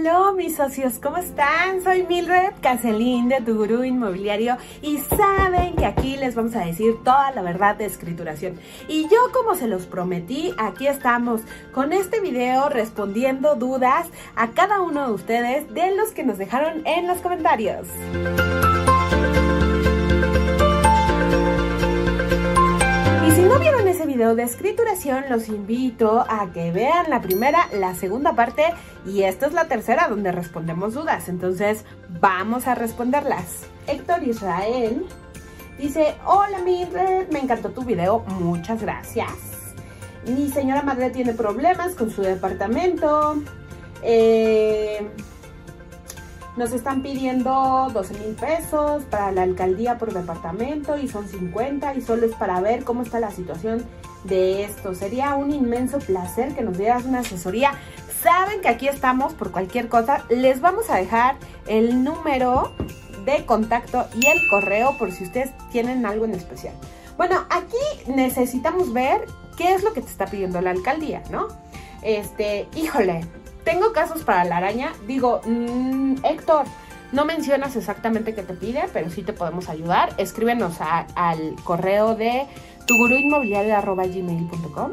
[0.00, 1.82] Hola mis socios, ¿cómo están?
[1.82, 7.02] Soy Mildred Caselín de Tu Gurú Inmobiliario y saben que aquí les vamos a decir
[7.02, 8.60] toda la verdad de escrituración.
[8.86, 11.40] Y yo como se los prometí, aquí estamos
[11.72, 14.06] con este video respondiendo dudas
[14.36, 17.88] a cada uno de ustedes de los que nos dejaron en los comentarios.
[24.18, 28.64] De escrituración los invito a que vean la primera, la segunda parte
[29.06, 31.28] y esta es la tercera donde respondemos dudas.
[31.28, 31.84] Entonces
[32.20, 33.62] vamos a responderlas.
[33.86, 35.06] Héctor Israel
[35.78, 39.30] dice, hola Mildred, me encantó tu video, muchas gracias.
[40.26, 43.40] Mi señora madre tiene problemas con su departamento.
[44.02, 45.08] Eh,
[46.56, 52.00] nos están pidiendo 12 mil pesos para la alcaldía por departamento y son 50 y
[52.00, 53.86] solo es para ver cómo está la situación
[54.24, 54.94] de esto.
[54.94, 57.72] Sería un inmenso placer que nos dieras una asesoría.
[58.22, 60.24] Saben que aquí estamos por cualquier cosa.
[60.28, 61.36] Les vamos a dejar
[61.66, 62.72] el número
[63.24, 66.74] de contacto y el correo por si ustedes tienen algo en especial.
[67.16, 71.48] Bueno, aquí necesitamos ver qué es lo que te está pidiendo la alcaldía, ¿no?
[72.02, 73.24] Este, híjole,
[73.64, 74.92] tengo casos para la araña.
[75.06, 76.64] Digo, mm, Héctor,
[77.12, 80.12] no mencionas exactamente qué te pide, pero sí te podemos ayudar.
[80.18, 82.46] Escríbenos al correo de
[82.86, 84.92] tuguruinmobiliario.gmail.com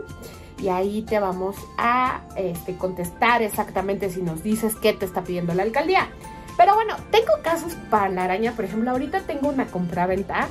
[0.61, 5.53] y ahí te vamos a este, contestar exactamente si nos dices qué te está pidiendo
[5.53, 6.09] la alcaldía.
[6.57, 8.53] Pero bueno, tengo casos para la araña.
[8.53, 10.47] Por ejemplo, ahorita tengo una compraventa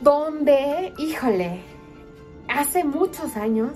[0.00, 1.60] donde, híjole,
[2.48, 3.72] hace muchos años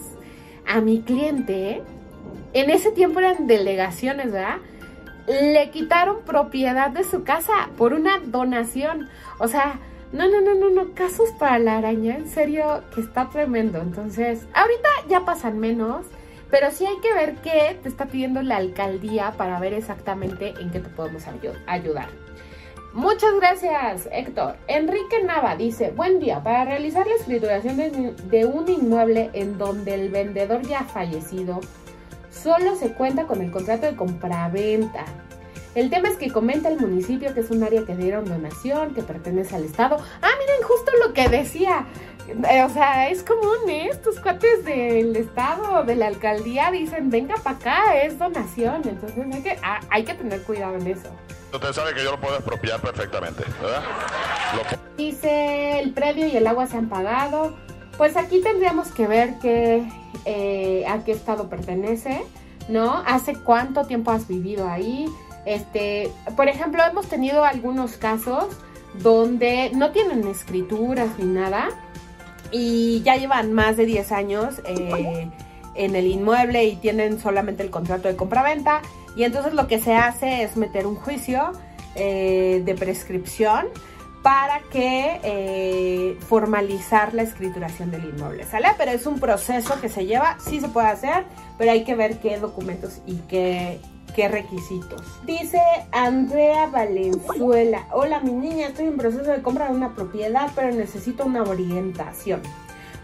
[0.66, 1.82] a mi cliente
[2.52, 4.56] en ese tiempo eran delegaciones, ¿verdad?
[5.26, 9.08] Le quitaron propiedad de su casa por una donación.
[9.38, 9.80] O sea,
[10.12, 13.80] no, no, no, no, no, casos para la araña, en serio, que está tremendo.
[13.80, 16.06] Entonces, ahorita ya pasan menos,
[16.50, 20.70] pero sí hay que ver qué te está pidiendo la alcaldía para ver exactamente en
[20.70, 21.24] qué te podemos
[21.66, 22.08] ayudar.
[22.96, 24.56] Muchas gracias, Héctor.
[24.68, 30.08] Enrique Nava dice, buen día, para realizar la escrituración de un inmueble en donde el
[30.08, 31.60] vendedor ya ha fallecido,
[32.42, 35.04] solo se cuenta con el contrato de compraventa.
[35.74, 39.02] El tema es que comenta el municipio que es un área que dieron donación, que
[39.02, 39.98] pertenece al Estado.
[40.22, 41.86] Ah, miren, justo lo que decía.
[42.50, 43.88] Eh, o sea, es común, ¿eh?
[43.90, 48.82] Estos cuates del Estado, de la alcaldía, dicen, venga para acá, es donación.
[48.88, 51.10] Entonces hay que, ah, hay que tener cuidado en eso.
[51.52, 53.82] Usted sabe que yo lo puedo expropiar perfectamente, ¿verdad?
[54.96, 57.54] Dice, el predio y el agua se han pagado.
[57.96, 59.86] Pues aquí tendríamos que ver que
[60.24, 62.22] eh, a qué estado pertenece,
[62.68, 63.02] ¿no?
[63.06, 65.06] ¿Hace cuánto tiempo has vivido ahí?
[65.46, 68.46] Este, por ejemplo, hemos tenido algunos casos
[69.02, 71.68] donde no tienen escrituras ni nada
[72.50, 75.30] y ya llevan más de 10 años eh,
[75.74, 78.82] en el inmueble y tienen solamente el contrato de compraventa
[79.14, 81.52] y entonces lo que se hace es meter un juicio
[81.94, 83.66] eh, de prescripción
[84.22, 88.68] para que eh, formalizar la escrituración del inmueble, ¿sale?
[88.76, 91.24] Pero es un proceso que se lleva, sí se puede hacer,
[91.58, 93.80] pero hay que ver qué documentos y qué,
[94.14, 95.02] qué requisitos.
[95.24, 95.60] Dice
[95.92, 101.24] Andrea Valenzuela, hola mi niña, estoy en proceso de compra de una propiedad, pero necesito
[101.24, 102.40] una orientación.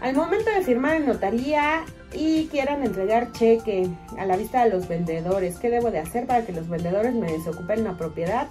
[0.01, 3.87] Al momento de firmar en notaría y quieran entregar cheque
[4.17, 7.31] a la vista de los vendedores, ¿qué debo de hacer para que los vendedores me
[7.31, 8.47] desocupen la propiedad?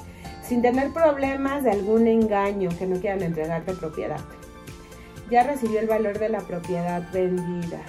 [0.52, 4.20] Sin tener problemas de algún engaño que no quieran entregarte propiedad.
[5.30, 7.80] Ya recibió el valor de la propiedad vendida.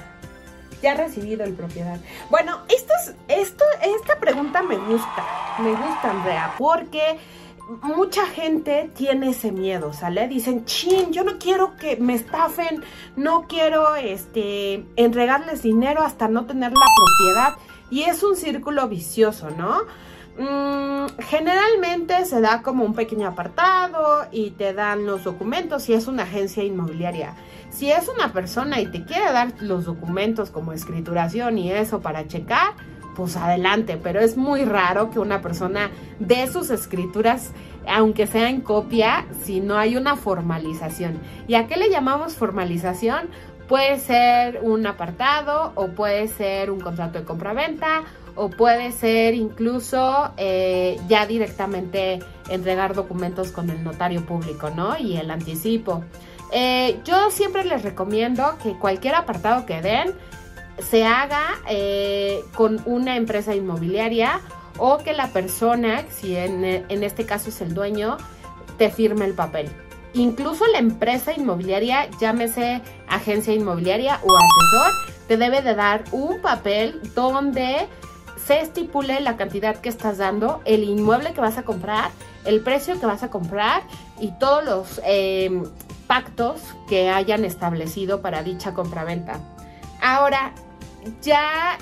[0.81, 1.99] Ya ha recibido el propiedad.
[2.29, 5.25] Bueno, esto es, esto, esta pregunta me gusta.
[5.59, 7.19] Me gusta, Andrea, porque
[7.81, 10.29] mucha gente tiene ese miedo, ¿sale?
[10.29, 12.81] Dicen, chin, yo no quiero que me estafen,
[13.17, 17.57] no quiero este, entregarles dinero hasta no tener la propiedad.
[17.91, 19.81] Y es un círculo vicioso, ¿no?
[20.37, 26.07] Mm, generalmente se da como un pequeño apartado y te dan los documentos si es
[26.07, 27.35] una agencia inmobiliaria.
[27.69, 32.27] Si es una persona y te quiere dar los documentos como escrituración y eso para
[32.27, 32.73] checar,
[33.15, 37.51] pues adelante, pero es muy raro que una persona dé sus escrituras,
[37.87, 41.19] aunque sea en copia, si no hay una formalización.
[41.47, 43.29] ¿Y a qué le llamamos formalización?
[43.67, 48.03] Puede ser un apartado o puede ser un contrato de compraventa
[48.35, 52.19] o puede ser incluso eh, ya directamente
[52.49, 54.97] entregar documentos con el notario público, ¿no?
[54.97, 56.03] Y el anticipo.
[56.51, 60.13] Eh, yo siempre les recomiendo que cualquier apartado que den
[60.79, 64.41] se haga eh, con una empresa inmobiliaria
[64.77, 68.17] o que la persona, si en, en este caso es el dueño,
[68.77, 69.69] te firme el papel.
[70.13, 74.91] Incluso la empresa inmobiliaria, llámese agencia inmobiliaria o asesor,
[75.27, 77.87] te debe de dar un papel donde
[78.45, 82.11] se estipule la cantidad que estás dando, el inmueble que vas a comprar,
[82.45, 83.83] el precio que vas a comprar
[84.19, 85.63] y todos los eh,
[86.07, 89.39] pactos que hayan establecido para dicha compraventa.
[90.01, 90.53] Ahora,
[91.21, 91.77] ya,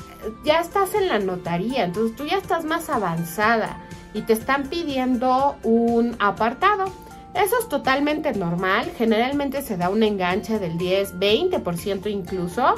[0.45, 3.77] ya estás en la notaría, entonces tú ya estás más avanzada
[4.13, 6.85] y te están pidiendo un apartado.
[7.33, 12.75] Eso es totalmente normal, generalmente se da un enganche del 10, 20% incluso,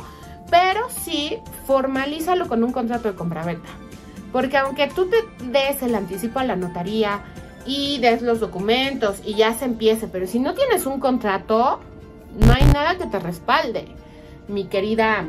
[0.53, 3.69] pero sí formalízalo con un contrato de compraventa.
[4.31, 5.17] Porque aunque tú te
[5.47, 7.21] des el anticipo a la notaría
[7.65, 11.79] y des los documentos y ya se empiece, pero si no tienes un contrato,
[12.37, 13.87] no hay nada que te respalde,
[14.47, 15.25] mi querida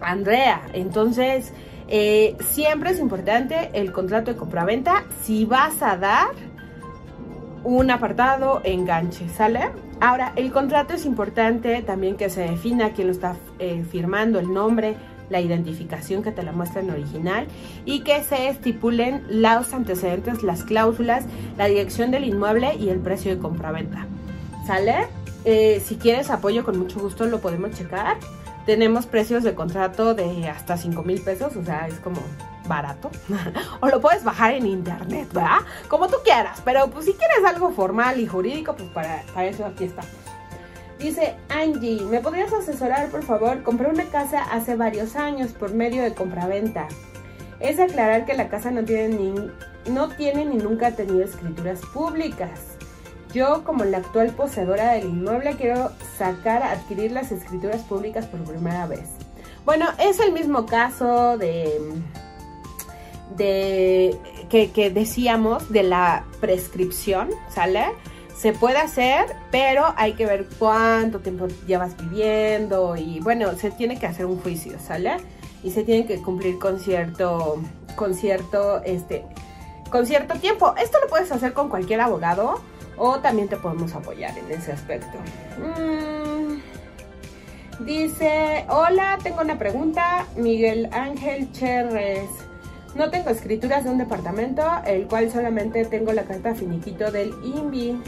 [0.00, 0.62] Andrea.
[0.72, 1.52] Entonces,
[1.86, 6.30] eh, siempre es importante el contrato de compraventa si vas a dar
[7.62, 9.70] un apartado enganche, ¿sale?
[10.00, 14.52] Ahora, el contrato es importante también que se defina quién lo está eh, firmando, el
[14.52, 14.96] nombre,
[15.28, 17.46] la identificación que te la muestra en original
[17.84, 21.26] y que se estipulen los antecedentes, las cláusulas,
[21.58, 24.06] la dirección del inmueble y el precio de compraventa.
[24.66, 25.06] ¿Sale?
[25.44, 28.18] Eh, si quieres apoyo, con mucho gusto lo podemos checar.
[28.64, 32.20] Tenemos precios de contrato de hasta 5 mil pesos, o sea, es como
[32.70, 33.10] barato.
[33.80, 35.58] o lo puedes bajar en internet, ¿verdad?
[35.88, 39.66] Como tú quieras, pero pues si quieres algo formal y jurídico, pues para, para eso
[39.66, 40.02] aquí está.
[40.98, 43.62] Dice Angie, ¿me podrías asesorar por favor?
[43.62, 46.88] Compré una casa hace varios años por medio de compraventa.
[47.58, 49.34] Es aclarar que la casa no tiene ni,
[49.90, 52.60] no tiene ni nunca ha tenido escrituras públicas.
[53.32, 58.86] Yo, como la actual poseedora del inmueble, quiero sacar, adquirir las escrituras públicas por primera
[58.86, 59.08] vez.
[59.64, 61.80] Bueno, es el mismo caso de,
[63.36, 64.16] de
[64.48, 67.86] que, que decíamos de la prescripción, ¿sale?
[68.36, 73.98] Se puede hacer, pero hay que ver cuánto tiempo llevas viviendo y bueno, se tiene
[73.98, 75.16] que hacer un juicio, ¿sale?
[75.62, 77.60] Y se tiene que cumplir con cierto,
[77.96, 79.26] con cierto, este,
[79.90, 80.74] con cierto tiempo.
[80.82, 82.62] Esto lo puedes hacer con cualquier abogado
[82.96, 85.18] o también te podemos apoyar en ese aspecto.
[85.58, 86.60] Mm,
[87.84, 90.26] dice, hola, tengo una pregunta.
[90.36, 92.28] Miguel Ángel Cherres.
[92.94, 98.00] No tengo escrituras de un departamento, el cual solamente tengo la carta finiquito del INVI,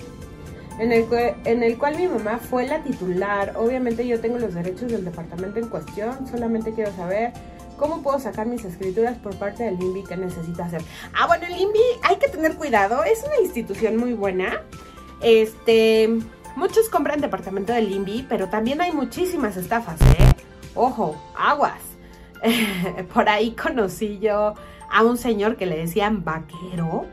[0.78, 1.06] en el,
[1.44, 3.54] en el cual mi mamá fue la titular.
[3.56, 7.32] Obviamente yo tengo los derechos del departamento en cuestión, solamente quiero saber
[7.82, 10.82] ¿Cómo puedo sacar mis escrituras por parte del INVI que necesito hacer?
[11.14, 14.62] Ah, bueno, el INVI hay que tener cuidado, es una institución muy buena.
[15.20, 16.08] Este,
[16.54, 20.28] muchos compran departamento del INVI, pero también hay muchísimas estafas, ¿eh?
[20.76, 21.80] Ojo, aguas.
[23.14, 24.54] por ahí conocí yo
[24.92, 27.06] a un señor que le decían vaquero.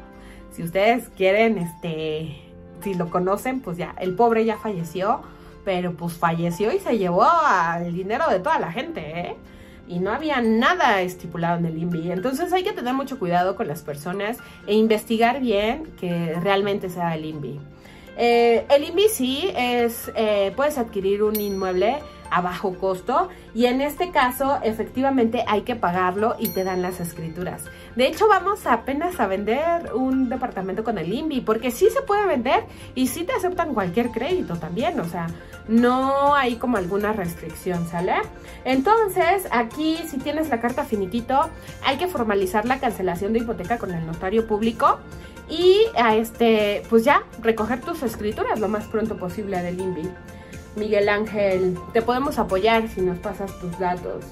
[0.52, 2.42] Si ustedes quieren, este,
[2.84, 5.22] si lo conocen, pues ya, el pobre ya falleció,
[5.64, 7.26] pero pues falleció y se llevó
[7.82, 9.36] el dinero de toda la gente, ¿eh?
[9.88, 12.12] y no había nada estipulado en el INVI.
[12.12, 14.38] Entonces hay que tener mucho cuidado con las personas
[14.68, 17.60] e investigar bien que realmente sea el INVI.
[18.18, 21.98] Eh, el INVI sí es, eh, puedes adquirir un inmueble
[22.32, 27.00] a bajo costo y en este caso efectivamente hay que pagarlo y te dan las
[27.00, 27.64] escrituras.
[27.96, 32.26] De hecho vamos apenas a vender un departamento con el INVI porque sí se puede
[32.26, 32.64] vender
[32.96, 35.28] y sí te aceptan cualquier crédito también, o sea,
[35.68, 38.14] no hay como alguna restricción, ¿sale?
[38.66, 41.50] Entonces aquí si tienes la carta finiquito
[41.86, 45.00] hay que formalizar la cancelación de hipoteca con el notario público
[45.50, 50.10] y a este, pues ya, recoger tus escrituras lo más pronto posible del INVI.
[50.80, 54.26] Miguel Ángel, te podemos apoyar si nos pasas tus datos.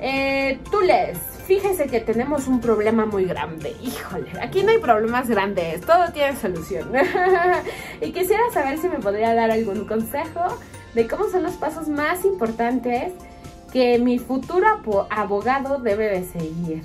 [0.00, 3.76] Eh, Tules, fíjese que tenemos un problema muy grande.
[3.82, 6.90] Híjole, aquí no hay problemas grandes, todo tiene solución.
[8.00, 10.58] y quisiera saber si me podría dar algún consejo
[10.94, 13.12] de cómo son los pasos más importantes
[13.72, 14.66] que mi futuro
[15.10, 16.82] abogado debe de seguir.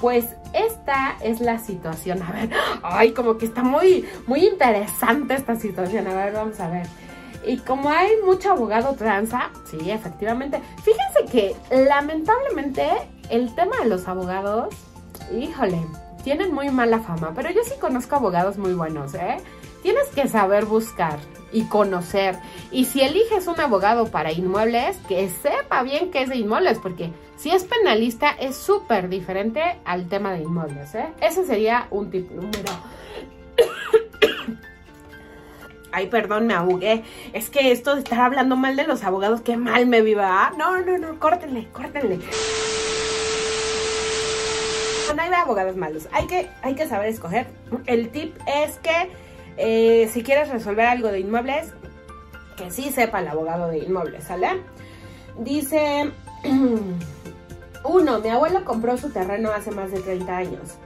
[0.00, 2.22] Pues esta es la situación.
[2.22, 2.50] A ver,
[2.82, 6.08] ay, como que está muy, muy interesante esta situación.
[6.08, 6.86] A ver, vamos a ver.
[7.48, 10.60] Y como hay mucho abogado tranza, sí, efectivamente.
[10.84, 12.86] Fíjense que lamentablemente
[13.30, 14.74] el tema de los abogados,
[15.34, 15.80] híjole,
[16.22, 17.32] tienen muy mala fama.
[17.34, 19.38] Pero yo sí conozco abogados muy buenos, ¿eh?
[19.82, 21.18] Tienes que saber buscar
[21.50, 22.38] y conocer.
[22.70, 27.14] Y si eliges un abogado para inmuebles, que sepa bien que es de inmuebles, porque
[27.38, 30.94] si es penalista es súper diferente al tema de inmuebles.
[30.94, 31.06] ¿eh?
[31.22, 32.72] Ese sería un tip número.
[35.98, 37.02] Ay, perdón, me ahogué.
[37.32, 40.52] Es que esto de estar hablando mal de los abogados, qué mal me viva.
[40.56, 42.20] No, no, no, córtenle, córtenle.
[45.16, 46.08] No hay abogados malos.
[46.12, 47.48] Hay que, hay que saber escoger.
[47.86, 49.10] El tip es que
[49.56, 51.72] eh, si quieres resolver algo de inmuebles,
[52.56, 54.62] que sí sepa el abogado de inmuebles, ¿sale?
[55.36, 56.12] Dice
[57.84, 60.76] Uno, mi abuelo compró su terreno hace más de 30 años.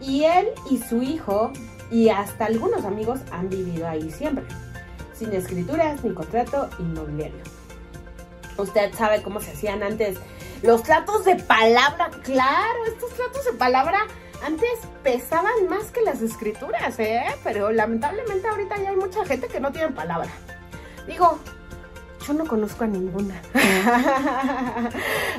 [0.00, 1.52] Y él y su hijo
[1.92, 4.44] y hasta algunos amigos han vivido ahí siempre,
[5.14, 7.42] sin escrituras ni contrato inmobiliario.
[8.56, 10.18] Usted sabe cómo se hacían antes
[10.62, 13.98] los tratos de palabra, claro, estos tratos de palabra
[14.44, 14.70] antes
[15.02, 17.22] pesaban más que las escrituras, ¿eh?
[17.44, 20.30] Pero lamentablemente ahorita ya hay mucha gente que no tiene palabra.
[21.06, 21.38] Digo,
[22.26, 23.40] yo no conozco a ninguna.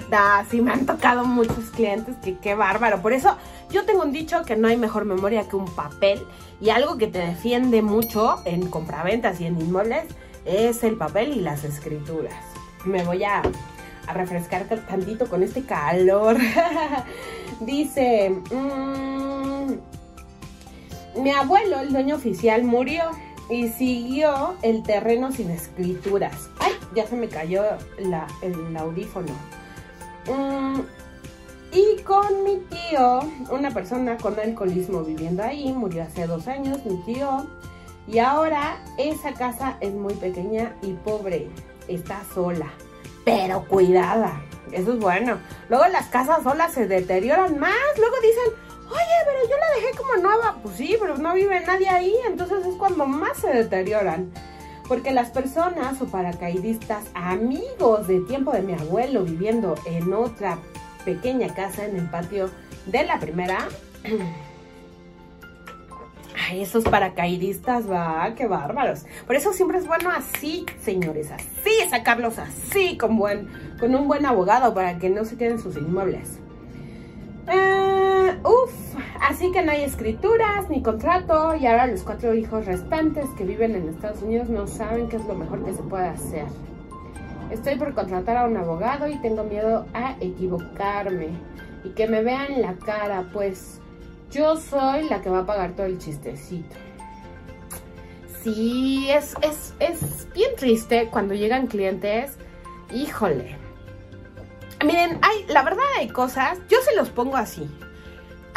[0.09, 3.01] da, sí me han tocado muchos clientes que qué bárbaro.
[3.01, 3.37] Por eso
[3.73, 6.21] yo tengo un dicho que no hay mejor memoria que un papel
[6.61, 10.05] y algo que te defiende mucho en compraventas y en inmuebles
[10.45, 12.35] es el papel y las escrituras.
[12.85, 13.41] Me voy a,
[14.13, 16.37] refrescar tantito con este calor.
[17.61, 19.71] Dice, mmm,
[21.21, 23.05] mi abuelo, el dueño oficial, murió
[23.49, 26.49] y siguió el terreno sin escrituras.
[26.59, 26.73] ¡Ay!
[26.93, 27.63] Ya se me cayó
[27.97, 29.33] el audífono.
[30.27, 30.81] Mm,
[31.73, 36.97] y con mi tío, una persona con alcoholismo viviendo ahí, murió hace dos años, mi
[37.03, 37.47] tío.
[38.07, 41.49] Y ahora esa casa es muy pequeña y pobre.
[41.87, 42.71] Está sola,
[43.25, 44.39] pero cuidada.
[44.71, 45.39] Eso es bueno.
[45.69, 47.73] Luego las casas solas se deterioran más.
[47.97, 48.53] Luego dicen,
[48.87, 50.57] oye, pero yo la dejé como nueva.
[50.61, 54.31] Pues sí, pero no vive nadie ahí, entonces es cuando más se deterioran.
[54.87, 60.59] Porque las personas o paracaidistas, amigos de tiempo de mi abuelo viviendo en otra
[61.05, 62.49] pequeña casa en el patio
[62.85, 63.67] de la primera.
[66.49, 69.05] Ay, esos paracaidistas, va, qué bárbaros.
[69.25, 73.47] Por eso siempre es bueno así, señores, así, sacarlos así, con, buen,
[73.79, 76.39] con un buen abogado para que no se queden sus inmuebles.
[77.45, 78.71] Uh, uf,
[79.21, 83.75] así que no hay escrituras ni contrato y ahora los cuatro hijos restantes que viven
[83.75, 86.45] en Estados Unidos no saben qué es lo mejor que se puede hacer.
[87.53, 91.29] Estoy por contratar a un abogado y tengo miedo a equivocarme
[91.83, 93.79] y que me vean la cara, pues
[94.31, 96.75] yo soy la que va a pagar todo el chistecito.
[98.41, 102.37] Sí, es, es, es bien triste cuando llegan clientes.
[102.91, 103.55] Híjole,
[104.83, 107.69] Miren, hay, la verdad hay cosas, yo se los pongo así.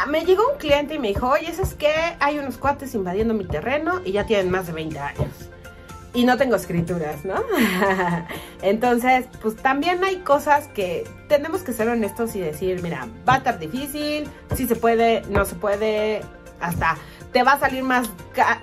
[0.09, 3.45] Me llegó un cliente y me dijo, oye, es que hay unos cuates invadiendo mi
[3.45, 5.49] terreno y ya tienen más de 20 años.
[6.17, 7.35] Y no tengo escrituras, ¿no?
[8.63, 13.37] Entonces, pues también hay cosas que tenemos que ser honestos y decir, mira, va a
[13.37, 16.21] estar difícil, si se puede, no se puede,
[16.59, 16.97] hasta
[17.31, 18.09] te va a salir más,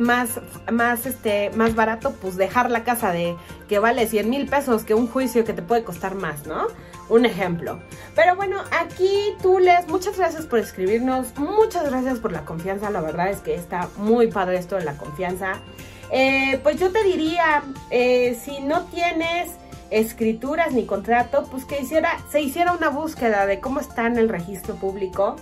[0.01, 0.41] más,
[0.73, 3.37] más, este, más barato, pues dejar la casa de
[3.69, 6.67] que vale 100 mil pesos que un juicio que te puede costar más, ¿no?
[7.09, 7.79] Un ejemplo.
[8.17, 13.01] Pero bueno, aquí tú les, muchas gracias por escribirnos, muchas gracias por la confianza, la
[13.01, 15.61] verdad es que está muy padre esto de la confianza.
[16.11, 19.51] Eh, pues yo te diría, eh, si no tienes
[19.91, 24.29] escrituras ni contrato, pues que hiciera, se hiciera una búsqueda de cómo está en el
[24.29, 25.37] registro público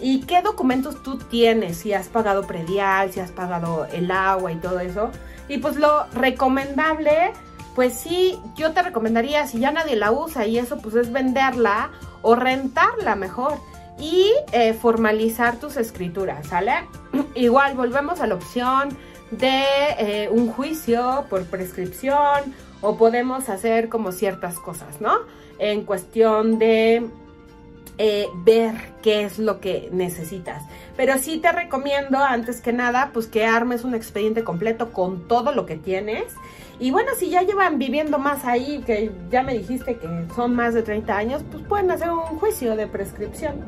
[0.00, 4.56] y qué documentos tú tienes, si has pagado predial, si has pagado el agua y
[4.56, 5.10] todo eso.
[5.48, 7.32] Y pues lo recomendable,
[7.74, 11.90] pues sí, yo te recomendaría, si ya nadie la usa y eso, pues es venderla
[12.22, 13.58] o rentarla mejor
[13.98, 16.88] y eh, formalizar tus escrituras, ¿sale?
[17.34, 18.96] Igual volvemos a la opción
[19.38, 19.64] de
[19.98, 25.12] eh, un juicio por prescripción o podemos hacer como ciertas cosas, ¿no?
[25.58, 27.08] En cuestión de
[27.96, 30.64] eh, ver qué es lo que necesitas.
[30.96, 35.52] Pero sí te recomiendo, antes que nada, pues que armes un expediente completo con todo
[35.52, 36.34] lo que tienes.
[36.80, 40.74] Y bueno, si ya llevan viviendo más ahí, que ya me dijiste que son más
[40.74, 43.64] de 30 años, pues pueden hacer un juicio de prescripción.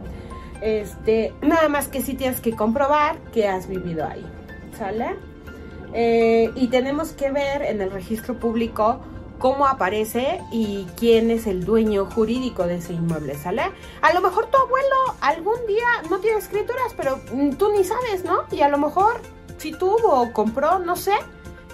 [0.60, 4.26] Este, nada más que sí tienes que comprobar que has vivido ahí,
[4.76, 5.16] ¿sale?
[5.92, 9.00] Eh, y tenemos que ver en el registro público
[9.38, 13.62] cómo aparece y quién es el dueño jurídico de ese inmueble, ¿sale?
[14.02, 18.24] A lo mejor tu abuelo algún día no tiene escrituras, pero mm, tú ni sabes,
[18.24, 18.44] ¿no?
[18.50, 19.20] Y a lo mejor
[19.58, 21.14] si tuvo o compró, no sé,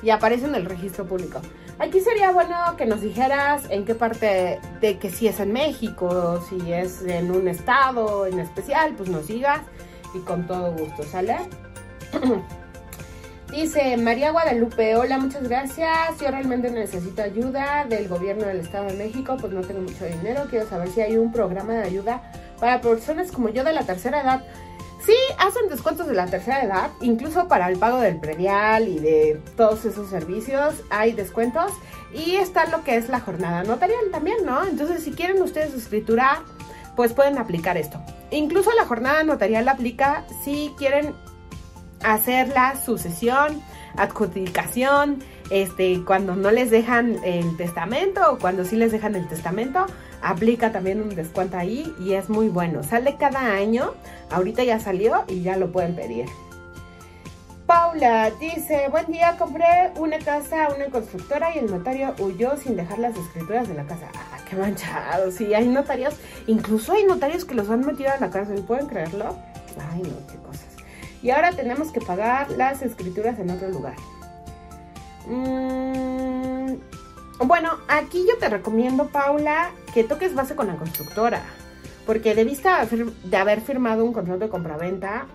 [0.02, 1.40] y aparece en el registro público.
[1.78, 6.40] Aquí sería bueno que nos dijeras en qué parte de que si es en México,
[6.48, 9.62] si es en un estado en especial, pues nos digas
[10.14, 11.38] y con todo gusto, ¿sale?
[13.52, 16.18] Dice María Guadalupe, hola, muchas gracias.
[16.18, 20.46] Yo realmente necesito ayuda del gobierno del Estado de México, pues no tengo mucho dinero.
[20.48, 22.22] Quiero saber si hay un programa de ayuda
[22.58, 24.42] para personas como yo de la tercera edad.
[25.04, 29.38] Sí, hacen descuentos de la tercera edad, incluso para el pago del predial y de
[29.54, 31.72] todos esos servicios hay descuentos.
[32.14, 34.64] Y está lo que es la jornada notarial también, ¿no?
[34.64, 36.38] Entonces, si quieren ustedes escriturar,
[36.96, 38.00] pues pueden aplicar esto.
[38.30, 41.14] Incluso la jornada notarial aplica si quieren
[42.04, 43.62] hacer la sucesión,
[43.96, 49.86] adjudicación, este, cuando no les dejan el testamento o cuando sí les dejan el testamento,
[50.22, 52.82] aplica también un descuento ahí y es muy bueno.
[52.82, 53.94] Sale cada año,
[54.30, 56.26] ahorita ya salió y ya lo pueden pedir.
[57.66, 62.76] Paula dice, buen día, compré una casa a una constructora y el notario huyó sin
[62.76, 64.08] dejar las escrituras de la casa.
[64.14, 66.14] Ah, qué manchado, sí, hay notarios,
[66.46, 69.36] incluso hay notarios que los han metido a la cárcel, ¿pueden creerlo?
[69.92, 70.61] Ay, no, qué cosas.
[71.22, 73.94] Y ahora tenemos que pagar las escrituras en otro lugar.
[75.26, 76.74] Mm,
[77.46, 81.42] bueno, aquí yo te recomiendo, Paula, que toques base con la constructora.
[82.06, 85.26] Porque de vista de haber firmado un contrato de compraventa,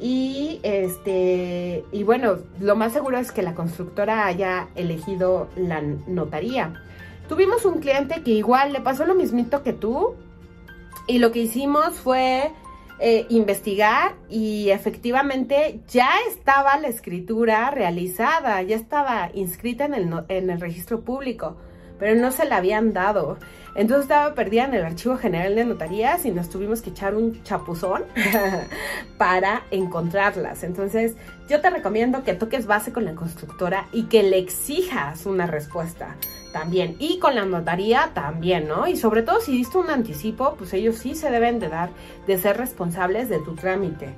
[0.00, 6.72] y este, y bueno, lo más seguro es que la constructora haya elegido la notaría.
[7.28, 10.14] Tuvimos un cliente que igual le pasó lo mismito que tú.
[11.06, 12.50] Y lo que hicimos fue
[13.00, 20.50] eh, investigar y efectivamente ya estaba la escritura realizada, ya estaba inscrita en el, en
[20.50, 21.56] el registro público,
[22.00, 23.38] pero no se la habían dado.
[23.74, 27.42] Entonces estaba perdida en el Archivo General de Notarías y nos tuvimos que echar un
[27.44, 28.02] chapuzón
[29.18, 30.64] para encontrarlas.
[30.64, 31.14] Entonces
[31.48, 36.16] yo te recomiendo que toques base con la constructora y que le exijas una respuesta
[36.52, 36.96] también.
[36.98, 38.88] Y con la notaría también, ¿no?
[38.88, 41.90] Y sobre todo si diste un anticipo, pues ellos sí se deben de dar,
[42.26, 44.14] de ser responsables de tu trámite.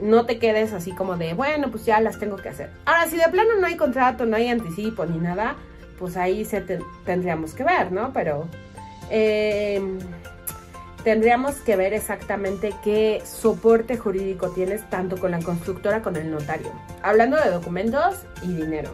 [0.00, 2.70] No te quedes así como de, bueno, pues ya las tengo que hacer.
[2.84, 5.56] Ahora, si de plano no hay contrato, no hay anticipo ni nada,
[5.98, 6.60] pues ahí se
[7.04, 8.12] tendríamos que ver, ¿no?
[8.12, 8.46] Pero
[9.10, 9.80] eh,
[11.04, 16.32] tendríamos que ver exactamente qué soporte jurídico tienes tanto con la constructora como con el
[16.32, 16.72] notario.
[17.02, 18.90] Hablando de documentos y dinero.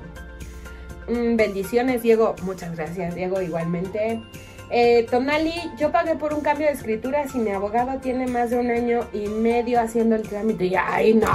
[1.09, 2.35] Mm, bendiciones, Diego.
[2.43, 4.23] Muchas gracias, Diego, igualmente.
[4.71, 8.59] Eh, Tonali, yo pagué por un cambio de escritura si mi abogado tiene más de
[8.59, 10.67] un año y medio haciendo el trámite.
[10.67, 11.29] Y, ay, no,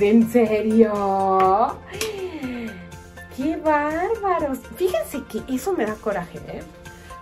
[0.00, 1.78] ¿en serio?
[3.38, 4.58] ¡Qué bárbaros!
[4.76, 6.62] Fíjense que eso me da coraje, ¿eh?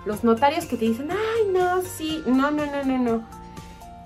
[0.06, 3.28] los notarios que te dicen, ay, no, sí, no, no, no, no, no.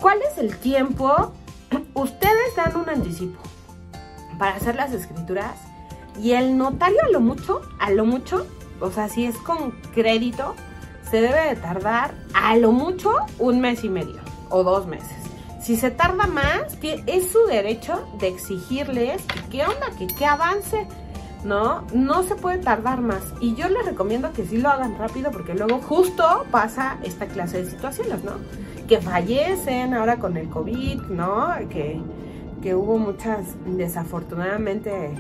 [0.01, 1.33] ¿Cuál es el tiempo?
[1.95, 3.39] Ustedes dan un anticipo
[4.41, 5.55] para hacer las escrituras
[6.21, 8.45] y el notario a lo mucho, a lo mucho,
[8.81, 10.57] o sea, si es con crédito,
[11.09, 15.17] se debe de tardar a lo mucho un mes y medio o dos meses.
[15.63, 20.89] Si se tarda más, es su derecho de exigirles qué onda, que, que avance
[21.45, 21.87] ¿no?
[21.93, 23.23] No se puede tardar más.
[23.41, 27.65] Y yo les recomiendo que sí lo hagan rápido porque luego justo pasa esta clase
[27.65, 28.33] de situaciones, ¿no?
[28.89, 31.49] Que fallecen ahora con el COVID, ¿no?
[31.69, 32.01] Que,
[32.75, 35.11] hubo muchas, desafortunadamente,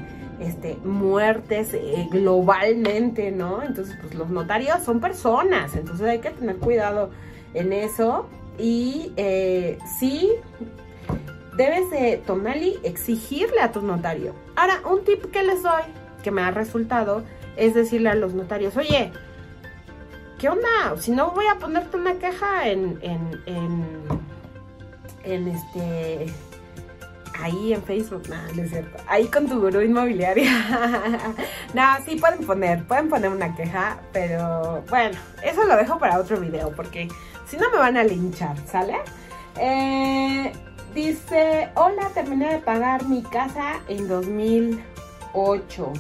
[0.40, 3.62] este, muertes eh, globalmente, ¿no?
[3.62, 7.10] Entonces, pues los notarios son personas, entonces hay que tener cuidado
[7.54, 8.26] en eso.
[8.58, 10.30] Y eh, sí,
[11.56, 14.34] debes de, Tonali, exigirle a tu notario.
[14.54, 15.82] Ahora, un tip que les doy
[16.22, 17.24] que me ha resultado
[17.56, 19.12] es decirle a los notarios, oye,
[20.38, 20.96] ¿qué onda?
[20.98, 23.42] Si no voy a ponerte una queja en, en,
[25.24, 26.26] en, este,
[27.38, 30.50] ahí en Facebook, no, no es cierto, ahí con tu gurú inmobiliaria.
[31.74, 36.40] no, sí pueden poner, pueden poner una queja, pero bueno, eso lo dejo para otro
[36.40, 37.08] video porque
[37.46, 38.96] si no me van a linchar, ¿sale?
[39.58, 40.52] Eh,
[40.94, 44.89] dice, hola, terminé de pagar mi casa en 2000
[45.32, 45.92] 8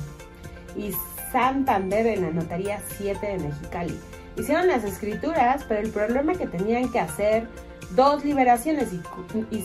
[0.76, 0.92] y
[1.32, 3.98] Santander en la notaría 7 de Mexicali.
[4.36, 7.46] Hicieron las escrituras, pero el problema es que tenían que hacer
[7.94, 9.64] dos liberaciones y,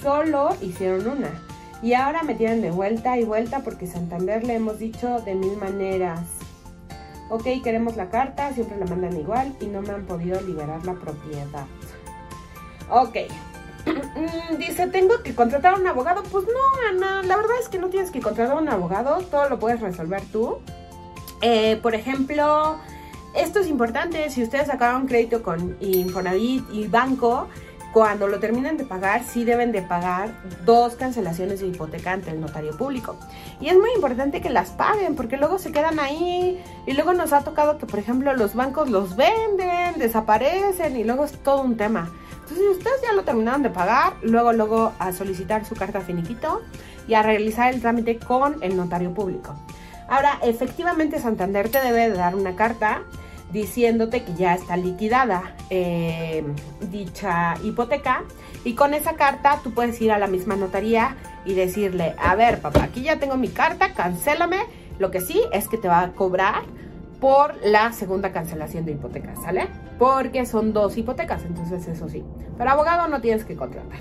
[0.00, 1.30] solo hicieron una.
[1.82, 5.56] Y ahora me tienen de vuelta y vuelta porque Santander le hemos dicho de mil
[5.56, 6.20] maneras.
[7.30, 10.94] Ok, queremos la carta, siempre la mandan igual y no me han podido liberar la
[10.94, 11.66] propiedad.
[12.90, 13.16] Ok,
[14.16, 16.22] Mm, dice, tengo que contratar a un abogado.
[16.24, 19.48] Pues no, Ana, la verdad es que no tienes que contratar a un abogado, todo
[19.48, 20.58] lo puedes resolver tú.
[21.40, 22.78] Eh, por ejemplo,
[23.34, 27.48] esto es importante, si ustedes sacaron crédito con Infonavit y banco,
[27.92, 30.30] cuando lo terminen de pagar, sí deben de pagar
[30.64, 33.16] dos cancelaciones de hipoteca ante el notario público.
[33.60, 37.32] Y es muy importante que las paguen, porque luego se quedan ahí y luego nos
[37.32, 41.76] ha tocado que, por ejemplo, los bancos los venden, desaparecen y luego es todo un
[41.76, 42.10] tema.
[42.44, 46.60] Entonces, ustedes ya lo terminaron de pagar, luego, luego a solicitar su carta finiquito
[47.08, 49.54] y a realizar el trámite con el notario público.
[50.08, 53.02] Ahora, efectivamente, Santander te debe de dar una carta
[53.50, 56.44] diciéndote que ya está liquidada eh,
[56.90, 58.24] dicha hipoteca
[58.64, 62.60] y con esa carta tú puedes ir a la misma notaría y decirle, a ver
[62.60, 64.66] papá, aquí ya tengo mi carta, cancélame,
[64.98, 66.62] lo que sí es que te va a cobrar
[67.24, 69.68] por la segunda cancelación de hipoteca, ¿sale?
[69.98, 72.22] Porque son dos hipotecas, entonces eso sí.
[72.58, 73.98] Pero abogado no tienes que contratar.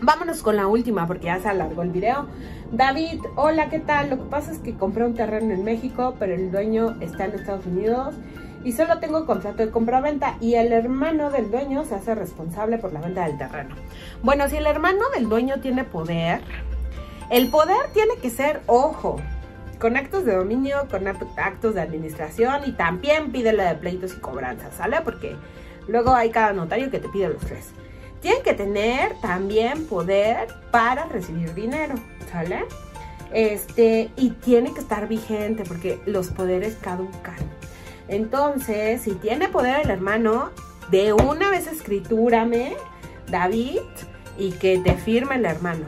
[0.00, 2.26] Vámonos con la última porque ya se alargó el video.
[2.72, 4.08] David, hola, ¿qué tal?
[4.08, 7.32] Lo que pasa es que compré un terreno en México, pero el dueño está en
[7.32, 8.14] Estados Unidos
[8.64, 12.94] y solo tengo contrato de compra-venta y el hermano del dueño se hace responsable por
[12.94, 13.74] la venta del terreno.
[14.22, 16.40] Bueno, si el hermano del dueño tiene poder,
[17.28, 19.20] el poder tiene que ser, ojo,
[19.78, 24.20] con actos de dominio, con actos de administración y también pide la de pleitos y
[24.20, 25.00] cobranzas, ¿sale?
[25.02, 25.36] Porque
[25.88, 27.70] luego hay cada notario que te pide los tres.
[28.20, 31.94] Tienen que tener también poder para recibir dinero,
[32.30, 32.64] ¿sale?
[33.32, 37.36] Este, y tiene que estar vigente porque los poderes caducan.
[38.08, 40.50] Entonces, si tiene poder el hermano,
[40.90, 42.76] de una vez escritúrame,
[43.28, 43.80] David,
[44.38, 45.84] y que te firme el hermano.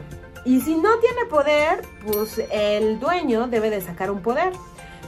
[0.47, 4.53] Y si no tiene poder, pues el dueño debe de sacar un poder.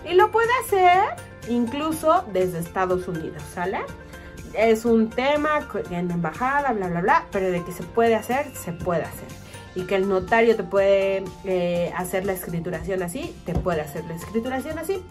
[0.06, 1.16] Y lo puede hacer
[1.48, 3.80] incluso desde Estados Unidos, ¿sale?
[4.54, 8.74] Es un tema en embajada, bla, bla, bla, pero de que se puede hacer, se
[8.74, 9.30] puede hacer.
[9.76, 14.16] Y que el notario te puede eh, hacer la escrituración así, te puede hacer la
[14.16, 15.02] escrituración así.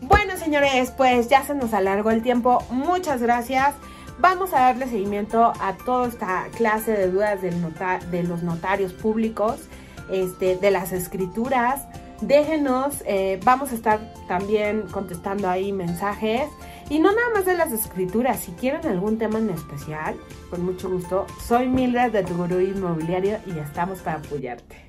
[0.00, 2.64] Bueno, señores, pues ya se nos alargó el tiempo.
[2.70, 3.74] Muchas gracias.
[4.18, 9.68] Vamos a darle seguimiento a toda esta clase de dudas de los notarios públicos,
[10.10, 11.86] este, de las escrituras.
[12.20, 16.48] Déjenos, eh, vamos a estar también contestando ahí mensajes.
[16.90, 20.16] Y no nada más de las escrituras, si quieren algún tema en especial,
[20.50, 24.84] con mucho gusto, soy Mildred de Tu Gurú Inmobiliario y estamos para apoyarte.